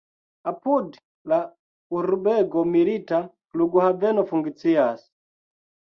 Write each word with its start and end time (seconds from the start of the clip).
Apud 0.51 0.95
la 1.33 1.37
urbego 1.99 2.65
milita 2.77 3.19
flughaveno 3.53 4.29
funkcias. 4.33 5.09